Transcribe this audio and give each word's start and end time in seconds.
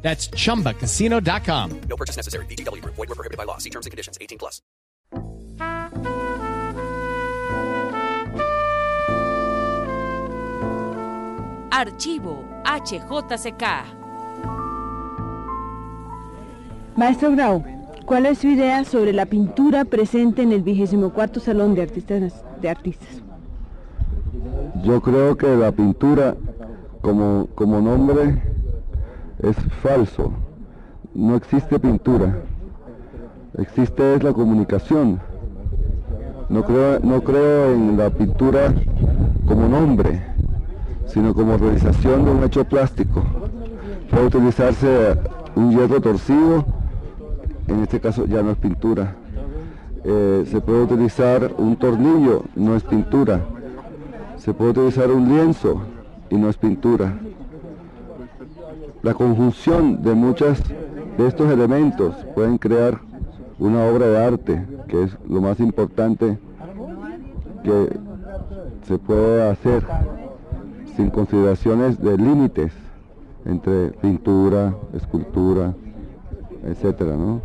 That's 0.00 0.30
chumbacasino.com. 0.30 1.80
No 1.88 1.96
purchase 1.96 2.16
necessary. 2.16 2.46
BGW. 2.46 2.82
Void 2.84 2.96
were 2.96 3.14
prohibited 3.14 3.36
by 3.36 3.44
law. 3.44 3.58
See 3.58 3.70
terms 3.70 3.84
and 3.84 3.90
conditions. 3.90 4.16
18 4.20 4.38
plus. 4.38 4.62
Archivo 11.70 12.44
HJCK. 12.64 13.64
Maestro 16.96 17.30
Grau, 17.30 17.62
¿cuál 18.04 18.26
es 18.26 18.38
su 18.38 18.48
idea 18.48 18.84
sobre 18.84 19.12
la 19.12 19.26
pintura 19.26 19.84
presente 19.84 20.42
en 20.42 20.50
el 20.50 20.62
24 20.62 21.40
Salón 21.40 21.76
de 21.76 21.82
Artistas? 21.82 22.44
De 22.60 22.68
artistas? 22.68 23.22
Yo 24.82 25.00
creo 25.00 25.36
que 25.36 25.46
la 25.54 25.70
pintura 25.70 26.34
como, 27.00 27.48
como 27.54 27.80
nombre 27.80 28.42
es 29.40 29.56
falso. 29.82 30.32
No 31.14 31.36
existe 31.36 31.78
pintura. 31.78 32.42
Existe 33.56 34.14
es 34.14 34.22
la 34.22 34.32
comunicación. 34.32 35.20
No 36.48 36.64
creo, 36.64 37.00
no 37.00 37.22
creo 37.22 37.74
en 37.74 37.96
la 37.96 38.10
pintura 38.10 38.72
como 39.46 39.68
nombre, 39.68 40.22
sino 41.06 41.34
como 41.34 41.56
realización 41.56 42.24
de 42.24 42.30
un 42.30 42.44
hecho 42.44 42.64
plástico. 42.64 43.22
Puede 44.10 44.26
utilizarse 44.26 45.18
un 45.54 45.70
hierro 45.70 46.00
torcido, 46.00 46.64
en 47.66 47.82
este 47.82 48.00
caso 48.00 48.26
ya 48.26 48.42
no 48.42 48.52
es 48.52 48.58
pintura. 48.58 49.16
Eh, 50.04 50.46
se 50.50 50.60
puede 50.60 50.84
utilizar 50.84 51.52
un 51.58 51.76
tornillo, 51.76 52.44
no 52.54 52.76
es 52.76 52.82
pintura. 52.82 53.40
Se 54.36 54.54
puede 54.54 54.70
utilizar 54.70 55.10
un 55.10 55.28
lienzo 55.28 55.82
y 56.30 56.36
no 56.36 56.48
es 56.48 56.56
pintura. 56.56 57.18
La 59.02 59.14
conjunción 59.14 60.02
de 60.02 60.14
muchos 60.14 60.60
de 61.16 61.26
estos 61.26 61.50
elementos 61.50 62.14
pueden 62.34 62.58
crear 62.58 63.00
una 63.58 63.84
obra 63.84 64.06
de 64.06 64.24
arte, 64.24 64.66
que 64.88 65.04
es 65.04 65.16
lo 65.28 65.40
más 65.40 65.60
importante 65.60 66.38
que 67.62 67.96
se 68.86 68.98
puede 68.98 69.48
hacer 69.48 69.84
sin 70.96 71.10
consideraciones 71.10 72.00
de 72.00 72.16
límites 72.16 72.72
entre 73.44 73.90
pintura, 73.92 74.74
escultura, 74.94 75.74
etcétera, 76.64 77.16
¿no? 77.16 77.40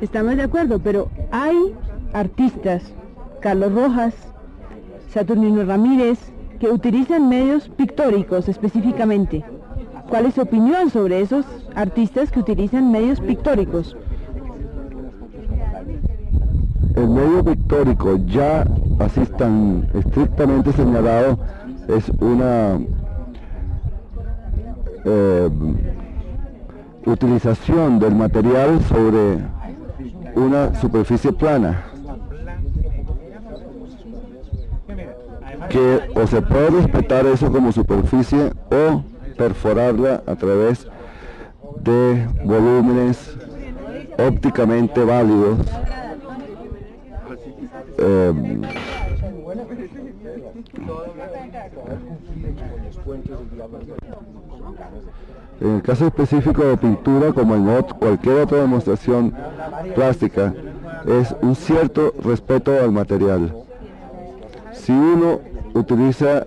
Estamos 0.00 0.36
de 0.36 0.42
acuerdo, 0.42 0.78
pero 0.78 1.08
hay 1.30 1.74
artistas, 2.12 2.92
Carlos 3.40 3.72
Rojas, 3.74 4.14
Saturnino 5.08 5.64
Ramírez, 5.64 6.18
que 6.60 6.70
utilizan 6.70 7.28
medios 7.28 7.68
pictóricos 7.68 8.48
específicamente. 8.48 9.44
¿Cuál 10.12 10.26
es 10.26 10.34
su 10.34 10.42
opinión 10.42 10.90
sobre 10.90 11.22
esos 11.22 11.46
artistas 11.74 12.30
que 12.30 12.40
utilizan 12.40 12.92
medios 12.92 13.18
pictóricos? 13.18 13.96
El 16.94 17.08
medio 17.08 17.42
pictórico 17.42 18.18
ya 18.26 18.66
así 18.98 19.22
tan 19.38 19.88
estrictamente 19.94 20.70
señalado 20.74 21.38
es 21.88 22.10
una 22.20 22.78
eh, 25.06 25.48
utilización 27.06 27.98
del 27.98 28.14
material 28.14 28.82
sobre 28.82 29.38
una 30.34 30.74
superficie 30.78 31.32
plana 31.32 31.86
que 35.70 36.00
o 36.14 36.26
se 36.26 36.42
puede 36.42 36.68
respetar 36.68 37.24
eso 37.24 37.50
como 37.50 37.72
superficie 37.72 38.52
o 38.70 39.11
perforarla 39.32 40.22
a 40.26 40.34
través 40.36 40.86
de 41.80 42.26
volúmenes 42.44 43.36
ópticamente 44.18 45.04
válidos 45.04 45.58
eh, 47.98 48.32
en 55.60 55.76
el 55.76 55.82
caso 55.82 56.06
específico 56.06 56.64
de 56.64 56.76
pintura, 56.76 57.32
como 57.32 57.54
en 57.54 57.82
cualquier 57.98 58.38
otra 58.38 58.58
demostración 58.58 59.34
plástica, 59.94 60.54
es 61.06 61.34
un 61.40 61.54
cierto 61.54 62.14
respeto 62.22 62.72
al 62.72 62.92
material. 62.92 63.54
Si 64.72 64.92
uno 64.92 65.40
utiliza, 65.74 66.46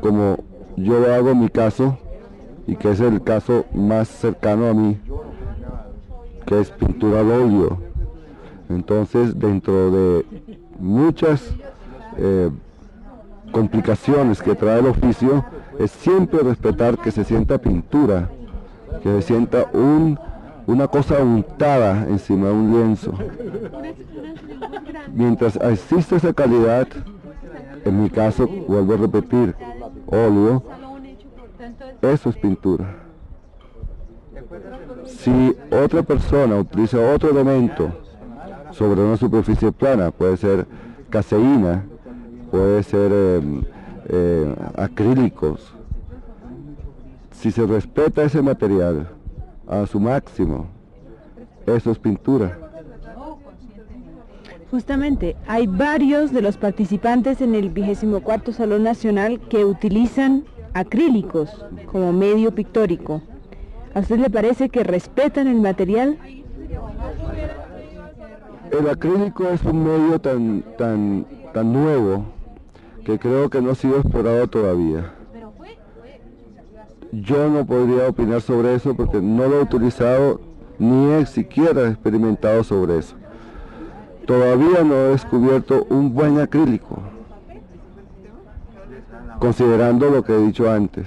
como 0.00 0.38
yo 0.76 1.12
hago 1.12 1.30
en 1.30 1.40
mi 1.40 1.48
caso, 1.48 1.98
y 2.66 2.76
que 2.76 2.90
es 2.90 3.00
el 3.00 3.22
caso 3.22 3.64
más 3.74 4.08
cercano 4.08 4.68
a 4.68 4.74
mí, 4.74 4.98
que 6.46 6.60
es 6.60 6.70
pintura 6.70 7.20
al 7.20 7.30
óleo, 7.30 7.78
entonces 8.68 9.38
dentro 9.38 9.90
de 9.90 10.26
muchas 10.78 11.54
eh, 12.16 12.50
complicaciones 13.52 14.42
que 14.42 14.54
trae 14.54 14.80
el 14.80 14.86
oficio, 14.86 15.44
es 15.78 15.90
siempre 15.90 16.40
respetar 16.40 16.98
que 16.98 17.10
se 17.10 17.24
sienta 17.24 17.58
pintura, 17.58 18.30
que 19.02 19.10
se 19.10 19.22
sienta 19.22 19.66
un, 19.72 20.18
una 20.66 20.88
cosa 20.88 21.22
untada 21.22 22.06
encima 22.08 22.48
de 22.48 22.52
un 22.52 22.72
lienzo. 22.72 23.12
Mientras 25.12 25.56
existe 25.56 26.16
esa 26.16 26.32
calidad, 26.32 26.88
en 27.84 28.02
mi 28.02 28.10
caso, 28.10 28.48
vuelvo 28.68 28.94
a 28.94 28.96
repetir, 28.96 29.54
óleo, 30.06 30.62
eso 32.10 32.30
es 32.30 32.36
pintura. 32.36 33.04
Si 35.06 35.56
otra 35.70 36.02
persona 36.02 36.56
utiliza 36.56 36.98
otro 37.14 37.30
elemento 37.30 37.92
sobre 38.70 39.02
una 39.02 39.16
superficie 39.16 39.72
plana, 39.72 40.10
puede 40.10 40.36
ser 40.36 40.66
caseína, 41.10 41.84
puede 42.50 42.82
ser 42.82 43.12
em, 43.12 43.62
eh, 44.08 44.54
acrílicos, 44.76 45.74
si 47.32 47.50
se 47.50 47.66
respeta 47.66 48.22
ese 48.22 48.42
material 48.42 49.08
a 49.66 49.86
su 49.86 50.00
máximo, 50.00 50.66
eso 51.66 51.90
es 51.90 51.98
pintura. 51.98 52.58
Justamente, 54.70 55.36
hay 55.46 55.66
varios 55.66 56.32
de 56.32 56.42
los 56.42 56.56
participantes 56.56 57.40
en 57.40 57.54
el 57.54 57.70
24 57.70 58.52
Salón 58.52 58.82
Nacional 58.82 59.40
que 59.48 59.64
utilizan 59.64 60.44
acrílicos 60.74 61.64
como 61.86 62.12
medio 62.12 62.54
pictórico. 62.54 63.22
¿A 63.94 64.00
usted 64.00 64.18
le 64.18 64.28
parece 64.28 64.68
que 64.68 64.82
respetan 64.82 65.46
el 65.46 65.60
material? 65.60 66.18
El 68.70 68.88
acrílico 68.88 69.48
es 69.48 69.62
un 69.62 69.84
medio 69.84 70.18
tan, 70.18 70.62
tan, 70.76 71.26
tan 71.52 71.72
nuevo 71.72 72.24
que 73.04 73.18
creo 73.18 73.48
que 73.48 73.62
no 73.62 73.70
ha 73.70 73.74
sido 73.76 73.98
explorado 73.98 74.48
todavía. 74.48 75.12
Yo 77.12 77.48
no 77.48 77.64
podría 77.64 78.08
opinar 78.08 78.40
sobre 78.40 78.74
eso 78.74 78.96
porque 78.96 79.22
no 79.22 79.46
lo 79.46 79.60
he 79.60 79.62
utilizado 79.62 80.40
ni 80.80 81.12
he 81.12 81.26
siquiera 81.26 81.88
experimentado 81.88 82.64
sobre 82.64 82.98
eso. 82.98 83.14
Todavía 84.26 84.82
no 84.82 84.94
he 84.94 85.08
descubierto 85.10 85.86
un 85.90 86.12
buen 86.12 86.40
acrílico, 86.40 86.98
considerando 89.44 90.08
lo 90.08 90.24
que 90.24 90.32
he 90.32 90.40
dicho 90.40 90.70
antes. 90.70 91.06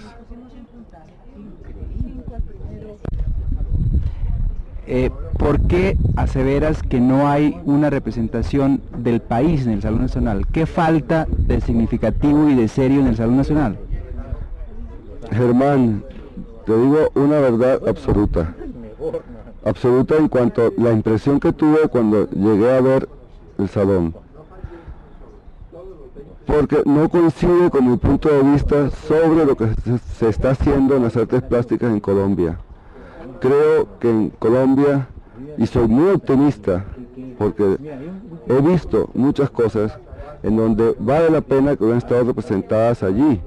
Eh, 4.85 5.09
¿Por 5.39 5.61
qué 5.61 5.97
aseveras 6.15 6.83
que 6.83 6.99
no 6.99 7.27
hay 7.27 7.59
una 7.65 7.89
representación 7.89 8.79
del 8.95 9.21
país 9.21 9.65
en 9.65 9.71
el 9.71 9.81
Salón 9.81 10.01
Nacional? 10.01 10.45
¿Qué 10.51 10.67
falta 10.67 11.25
de 11.35 11.61
significativo 11.61 12.47
y 12.47 12.53
de 12.53 12.67
serio 12.67 12.99
en 12.99 13.07
el 13.07 13.15
Salón 13.15 13.37
Nacional? 13.37 13.79
Germán, 15.31 16.03
te 16.67 16.77
digo 16.77 17.09
una 17.15 17.39
verdad 17.39 17.87
absoluta. 17.87 18.53
Absoluta 19.65 20.15
en 20.15 20.29
cuanto 20.29 20.61
a 20.67 20.71
la 20.79 20.91
impresión 20.91 21.39
que 21.39 21.53
tuve 21.53 21.87
cuando 21.89 22.29
llegué 22.29 22.71
a 22.71 22.81
ver 22.81 23.09
el 23.57 23.67
salón. 23.67 24.13
Porque 26.47 26.81
no 26.85 27.09
coincide 27.09 27.69
con 27.69 27.89
mi 27.91 27.97
punto 27.97 28.29
de 28.29 28.41
vista 28.41 28.89
sobre 28.89 29.45
lo 29.45 29.55
que 29.57 29.67
se, 30.17 30.29
está 30.29 30.51
haciendo 30.51 30.95
en 30.95 31.03
las 31.03 31.15
artes 31.17 31.41
plásticas 31.43 31.91
en 31.91 31.99
Colombia. 31.99 32.57
Creo 33.41 33.99
que 33.99 34.09
en 34.09 34.29
Colombia, 34.31 35.07
y 35.57 35.67
soy 35.67 35.87
muy 35.87 36.09
optimista, 36.11 36.85
porque 37.37 37.77
he 38.47 38.61
visto 38.61 39.09
muchas 39.13 39.49
cosas 39.49 39.99
en 40.41 40.55
donde 40.55 40.95
vale 40.99 41.29
la 41.29 41.41
pena 41.41 41.75
que 41.75 41.83
hubieran 41.83 41.97
estado 41.99 42.23
representadas 42.23 43.03
allí. 43.03 43.41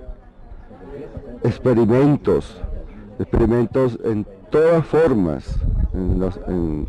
Experimentos, 1.42 2.60
experimentos 3.18 3.98
en 4.04 4.26
todas 4.50 4.84
formas, 4.86 5.58
en- 5.94 6.86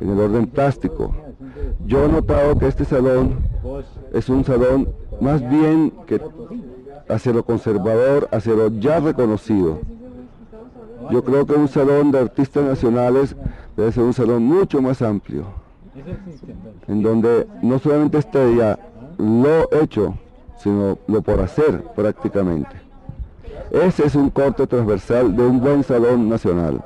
en 0.00 0.08
el 0.10 0.20
orden 0.20 0.46
plástico. 0.46 1.14
Yo 1.86 2.04
he 2.04 2.08
notado 2.08 2.58
que 2.58 2.66
este 2.66 2.84
salón 2.84 3.36
es 4.12 4.28
un 4.28 4.44
salón 4.44 4.88
más 5.20 5.48
bien 5.48 5.92
que 6.06 6.20
hacia 7.08 7.32
lo 7.32 7.44
conservador, 7.44 8.28
hacia 8.32 8.54
lo 8.54 8.68
ya 8.68 9.00
reconocido. 9.00 9.80
Yo 11.10 11.24
creo 11.24 11.46
que 11.46 11.54
un 11.54 11.68
salón 11.68 12.10
de 12.10 12.18
artistas 12.18 12.64
nacionales 12.64 13.34
debe 13.76 13.92
ser 13.92 14.04
un 14.04 14.12
salón 14.12 14.42
mucho 14.44 14.82
más 14.82 15.00
amplio, 15.00 15.44
en 16.86 17.02
donde 17.02 17.46
no 17.62 17.78
solamente 17.78 18.18
esté 18.18 18.56
ya 18.56 18.78
lo 19.16 19.72
hecho, 19.72 20.14
sino 20.58 20.98
lo 21.06 21.22
por 21.22 21.40
hacer 21.40 21.82
prácticamente. 21.96 22.70
Ese 23.70 24.06
es 24.06 24.14
un 24.14 24.30
corte 24.30 24.66
transversal 24.66 25.34
de 25.36 25.42
un 25.42 25.60
buen 25.60 25.82
salón 25.82 26.28
nacional. 26.28 26.82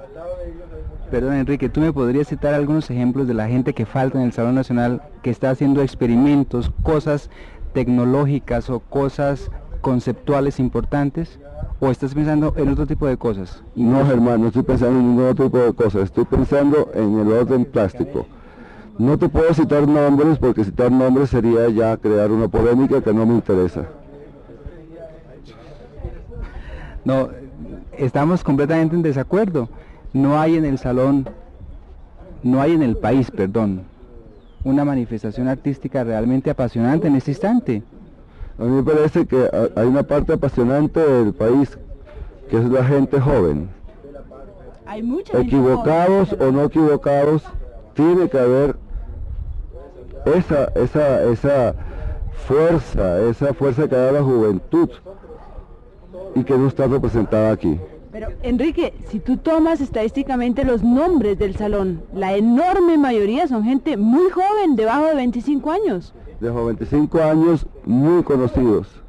Perdón, 1.10 1.34
Enrique, 1.34 1.68
¿tú 1.68 1.80
me 1.80 1.92
podrías 1.92 2.28
citar 2.28 2.54
algunos 2.54 2.90
ejemplos 2.90 3.26
de 3.26 3.34
la 3.34 3.46
gente 3.46 3.74
que 3.74 3.84
falta 3.84 4.18
en 4.18 4.24
el 4.24 4.32
Salón 4.32 4.54
Nacional 4.54 5.02
que 5.22 5.28
está 5.28 5.50
haciendo 5.50 5.82
experimentos, 5.82 6.72
cosas 6.82 7.28
tecnológicas 7.72 8.70
o 8.70 8.80
cosas 8.80 9.50
conceptuales 9.80 10.58
importantes? 10.60 11.38
¿O 11.80 11.90
estás 11.90 12.14
pensando 12.14 12.54
en 12.56 12.68
otro 12.68 12.86
tipo 12.86 13.06
de 13.06 13.16
cosas? 13.16 13.62
No, 13.74 14.06
Germán, 14.06 14.40
no 14.40 14.48
estoy 14.48 14.62
pensando 14.62 15.00
en 15.00 15.08
ningún 15.08 15.24
otro 15.24 15.46
tipo 15.46 15.58
de 15.58 15.72
cosas, 15.72 16.02
estoy 16.04 16.24
pensando 16.24 16.90
en 16.94 17.18
el 17.18 17.32
orden 17.32 17.64
plástico. 17.64 18.26
No 18.98 19.18
te 19.18 19.28
puedo 19.28 19.52
citar 19.52 19.88
nombres 19.88 20.38
porque 20.38 20.64
citar 20.64 20.92
nombres 20.92 21.30
sería 21.30 21.68
ya 21.70 21.96
crear 21.96 22.30
una 22.30 22.46
polémica 22.46 23.00
que 23.00 23.12
no 23.12 23.26
me 23.26 23.34
interesa. 23.34 23.86
No, 27.04 27.30
estamos 27.98 28.44
completamente 28.44 28.94
en 28.94 29.02
desacuerdo. 29.02 29.68
No 30.12 30.38
hay 30.38 30.56
en 30.56 30.64
el 30.64 30.78
salón, 30.78 31.28
no 32.42 32.60
hay 32.60 32.72
en 32.72 32.82
el 32.82 32.96
país, 32.96 33.30
perdón, 33.30 33.82
una 34.64 34.84
manifestación 34.84 35.48
artística 35.48 36.04
realmente 36.04 36.50
apasionante 36.50 37.08
en 37.08 37.16
este 37.16 37.32
instante. 37.32 37.82
A 38.58 38.64
mí 38.64 38.70
me 38.70 38.82
parece 38.82 39.26
que 39.26 39.44
ha- 39.44 39.80
hay 39.80 39.86
una 39.86 40.02
parte 40.02 40.32
apasionante 40.34 41.00
del 41.00 41.32
país, 41.34 41.78
que 42.48 42.58
es 42.58 42.64
la 42.70 42.84
gente 42.84 43.20
joven. 43.20 43.68
Hay 44.86 45.02
mucha 45.02 45.32
gente 45.32 45.46
Equivocados 45.48 46.28
joven. 46.30 46.48
o 46.48 46.52
no 46.52 46.64
equivocados, 46.64 47.42
tiene 47.94 48.28
que 48.28 48.38
haber 48.38 48.76
esa, 50.26 50.64
esa, 50.74 51.22
esa 51.24 51.74
fuerza, 52.46 53.20
esa 53.22 53.54
fuerza 53.54 53.88
que 53.88 53.96
da 53.96 54.12
la 54.12 54.22
juventud 54.22 54.90
y 56.34 56.44
que 56.44 56.56
no 56.56 56.68
está 56.68 56.86
representada 56.86 57.50
aquí. 57.52 57.80
Enrique, 58.42 58.92
si 59.08 59.20
tú 59.20 59.36
tomas 59.36 59.80
estadísticamente 59.80 60.64
los 60.64 60.82
nombres 60.82 61.38
del 61.38 61.54
salón, 61.56 62.02
la 62.12 62.36
enorme 62.36 62.98
mayoría 62.98 63.46
son 63.46 63.62
gente 63.62 63.96
muy 63.96 64.30
joven, 64.30 64.74
debajo 64.74 65.06
de 65.06 65.14
25 65.14 65.70
años. 65.70 66.12
De 66.40 66.50
25 66.50 67.22
años, 67.22 67.66
muy 67.84 68.24
conocidos. 68.24 69.01